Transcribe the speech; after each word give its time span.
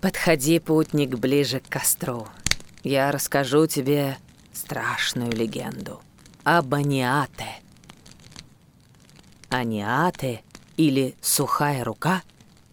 Подходи, 0.00 0.60
путник, 0.60 1.16
ближе 1.18 1.58
к 1.58 1.68
костру. 1.68 2.28
Я 2.84 3.10
расскажу 3.10 3.66
тебе 3.66 4.16
страшную 4.52 5.32
легенду 5.32 6.00
об 6.44 6.72
Аниате. 6.72 7.56
Аниате, 9.48 10.42
или 10.76 11.16
«сухая 11.20 11.82
рука», 11.82 12.22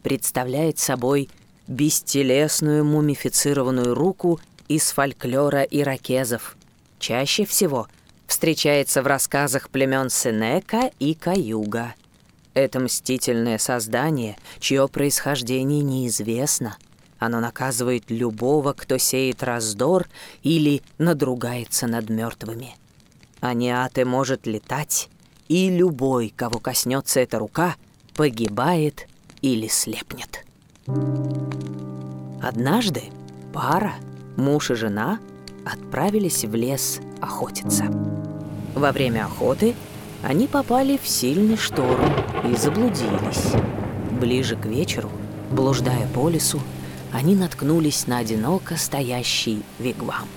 представляет 0.03 0.77
собой 0.77 1.29
бестелесную 1.67 2.85
мумифицированную 2.85 3.95
руку 3.95 4.39
из 4.67 4.91
фольклора 4.91 5.63
иракезов. 5.63 6.55
Чаще 6.99 7.45
всего 7.45 7.87
встречается 8.27 9.01
в 9.01 9.07
рассказах 9.07 9.71
племен 9.71 10.11
Сенека 10.11 10.91
и 10.99 11.15
Каюга. 11.15 11.95
Это 12.53 12.79
мстительное 12.79 13.57
создание, 13.57 14.37
чье 14.59 14.87
происхождение 14.87 15.81
неизвестно— 15.81 16.77
оно 17.25 17.39
наказывает 17.39 18.09
любого, 18.09 18.73
кто 18.73 18.97
сеет 18.97 19.43
раздор 19.43 20.07
или 20.43 20.81
надругается 20.97 21.87
над 21.87 22.09
мертвыми. 22.09 22.75
Аниате 23.41 24.05
может 24.05 24.47
летать, 24.47 25.09
и 25.47 25.69
любой, 25.69 26.33
кого 26.35 26.59
коснется 26.59 27.19
эта 27.19 27.39
рука, 27.39 27.75
погибает 28.15 29.07
или 29.41 29.67
слепнет. 29.67 30.45
Однажды 32.41 33.03
пара, 33.53 33.95
муж 34.37 34.71
и 34.71 34.75
жена, 34.75 35.19
отправились 35.65 36.45
в 36.45 36.53
лес 36.55 36.99
охотиться. 37.21 37.85
Во 38.75 38.91
время 38.91 39.25
охоты 39.25 39.73
они 40.23 40.47
попали 40.47 40.99
в 41.01 41.07
сильный 41.07 41.57
шторм 41.57 42.13
и 42.43 42.55
заблудились. 42.55 43.53
Ближе 44.19 44.55
к 44.55 44.65
вечеру, 44.65 45.09
блуждая 45.51 46.07
по 46.07 46.29
лесу, 46.29 46.59
они 47.11 47.35
наткнулись 47.35 48.07
на 48.07 48.19
одиноко 48.19 48.77
стоящий 48.77 49.63
вигвам. 49.79 50.27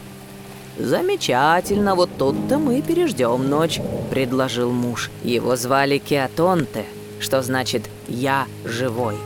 «Замечательно, 0.78 1.97
вот 1.97 2.10
тут-то 2.19 2.58
мы 2.58 2.80
переждем 2.83 3.48
ночь»,— 3.48 3.80
предложил 4.10 4.70
муж. 4.70 5.10
Его 5.25 5.56
звали 5.56 5.98
Кеатонте, 5.98 6.84
что 7.19 7.42
значит 7.42 7.83
«я 8.06 8.47
живой». 8.64 9.16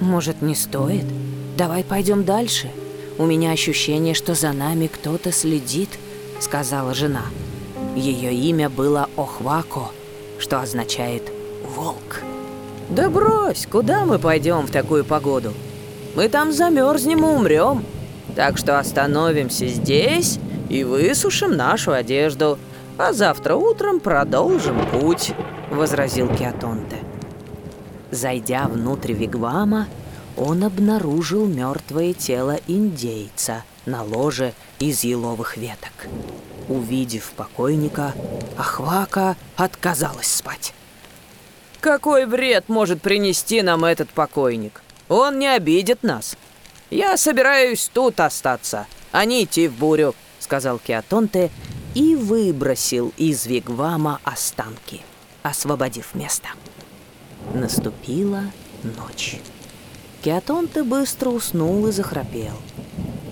«Может, 0.00 0.42
не 0.42 0.54
стоит? 0.54 1.06
Давай 1.56 1.84
пойдем 1.84 2.24
дальше. 2.24 2.70
У 3.16 3.24
меня 3.24 3.52
ощущение, 3.52 4.14
что 4.14 4.34
за 4.34 4.52
нами 4.52 4.88
кто-то 4.88 5.32
следит»,— 5.32 5.88
сказала 6.40 6.92
жена. 6.92 7.24
Ее 7.96 8.34
имя 8.34 8.68
было 8.68 9.08
Охвако, 9.16 9.90
что 10.38 10.60
означает 10.60 11.22
«волк». 11.64 12.20
«Да 12.90 13.08
брось, 13.08 13.66
куда 13.66 14.04
мы 14.04 14.18
пойдем 14.18 14.66
в 14.66 14.70
такую 14.70 15.04
погоду?» 15.04 15.54
Мы 16.14 16.28
там 16.28 16.52
замерзнем 16.52 17.24
и 17.24 17.28
умрем. 17.28 17.84
Так 18.34 18.58
что 18.58 18.78
остановимся 18.78 19.66
здесь 19.66 20.38
и 20.68 20.84
высушим 20.84 21.56
нашу 21.56 21.92
одежду, 21.92 22.58
а 22.96 23.12
завтра 23.12 23.54
утром 23.54 24.00
продолжим 24.00 24.84
путь»,— 24.90 25.32
возразил 25.70 26.28
Кеатонте. 26.28 26.98
Зайдя 28.10 28.66
внутрь 28.66 29.12
вигвама, 29.12 29.86
он 30.36 30.64
обнаружил 30.64 31.46
мертвое 31.46 32.12
тело 32.12 32.58
индейца 32.66 33.64
на 33.86 34.02
ложе 34.02 34.52
из 34.78 35.04
еловых 35.04 35.56
веток. 35.56 35.92
Увидев 36.68 37.32
покойника, 37.36 38.14
Ахвака 38.56 39.36
отказалась 39.56 40.28
спать. 40.28 40.74
«Какой 41.80 42.26
вред 42.26 42.68
может 42.68 43.00
принести 43.00 43.62
нам 43.62 43.84
этот 43.84 44.10
покойник? 44.10 44.82
Он 45.08 45.38
не 45.38 45.48
обидит 45.48 46.02
нас. 46.02 46.36
Я 46.90 47.16
собираюсь 47.16 47.90
тут 47.92 48.20
остаться, 48.20 48.86
а 49.12 49.24
не 49.24 49.44
идти 49.44 49.68
в 49.68 49.74
бурю»,— 49.74 50.14
сказал 50.38 50.78
Кеатонте 50.78 51.50
и 51.94 52.14
выбросил 52.14 53.12
из 53.16 53.46
вигвама 53.46 54.20
останки, 54.24 55.00
освободив 55.42 56.14
место. 56.14 56.48
Наступила 57.54 58.44
ночь. 58.82 59.40
Кеатонте 60.22 60.82
быстро 60.82 61.30
уснул 61.30 61.86
и 61.86 61.92
захрапел. 61.92 62.54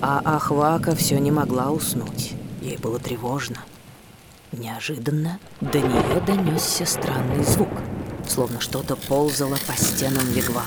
А 0.00 0.20
Ахвака 0.24 0.94
все 0.94 1.18
не 1.18 1.30
могла 1.30 1.70
уснуть. 1.70 2.32
Ей 2.62 2.76
было 2.76 2.98
тревожно. 2.98 3.58
Неожиданно 4.52 5.38
до 5.60 5.80
нее 5.80 6.20
донесся 6.26 6.86
странный 6.86 7.44
звук, 7.44 7.68
словно 8.28 8.60
что-то 8.60 8.96
ползало 8.96 9.58
по 9.66 9.72
стенам 9.72 10.26
вигвама. 10.32 10.66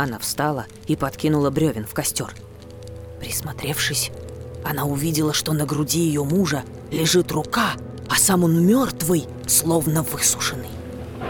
Она 0.00 0.18
встала 0.18 0.64
и 0.86 0.96
подкинула 0.96 1.50
бревен 1.50 1.84
в 1.84 1.92
костер. 1.92 2.34
Присмотревшись, 3.20 4.10
она 4.64 4.86
увидела, 4.86 5.34
что 5.34 5.52
на 5.52 5.66
груди 5.66 6.00
ее 6.00 6.24
мужа 6.24 6.62
лежит 6.90 7.30
рука, 7.32 7.72
а 8.08 8.14
сам 8.14 8.44
он 8.44 8.64
мертвый, 8.64 9.26
словно 9.46 10.02
высушенный. 10.02 10.70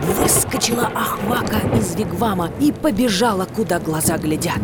Выскочила 0.03 0.87
Ахвака 0.87 1.59
из 1.77 1.97
вигвама 1.97 2.53
и 2.61 2.71
побежала, 2.71 3.45
куда 3.45 3.81
глаза 3.81 4.19
глядят. 4.19 4.61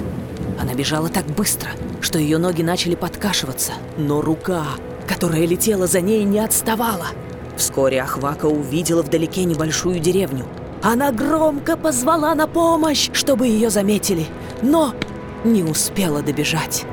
Она 0.61 0.75
бежала 0.75 1.09
так 1.09 1.27
быстро, 1.27 1.71
что 2.01 2.21
ее 2.21 2.39
ноги 2.39 2.63
начали 2.63 2.95
подкашиваться, 2.95 3.73
но 3.99 4.21
рука, 4.21 4.67
которая 5.09 5.45
летела 5.49 5.89
за 5.89 6.01
ней, 6.01 6.23
не 6.23 6.39
отставала. 6.39 7.09
Вскоре 7.57 8.03
Ахвака 8.03 8.47
увидела 8.47 9.03
вдалеке 9.03 9.43
небольшую 9.43 9.99
деревню– 9.99 10.47
она 10.87 11.11
громко 11.11 11.77
позвала 11.77 12.33
на 12.37 12.47
помощь, 12.47 13.11
чтобы 13.13 13.49
ее 13.49 13.71
заметили, 13.71 14.29
но 14.63 14.95
не 15.43 15.65
успела 15.65 16.23
добежать. 16.23 16.85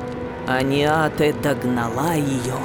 Аниате 0.48 1.32
догнала 1.32 2.14
ее. 2.14 2.56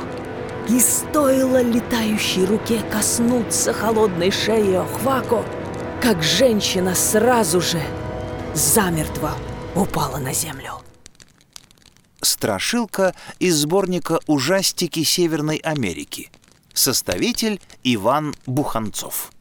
И 0.68 0.79
стоило 0.79 1.62
летающей 1.62 2.45
руке 2.45 2.81
коснуться 2.91 3.73
холодной 3.73 4.31
шеи 4.31 4.73
Охвако, 4.73 5.45
как 6.01 6.23
женщина 6.23 6.95
сразу 6.95 7.62
же 7.62 7.81
замертво 8.56 9.34
упала 9.75 10.18
на 10.18 10.34
землю. 10.34 10.81
Страшилка 12.22 13.13
из 13.38 13.56
сборника 13.56 14.19
«Ужастики 14.25 15.03
Северной 15.03 15.57
Америки». 15.57 16.31
Составитель 16.73 17.62
Иван 17.84 18.34
Буханцов. 18.47 19.31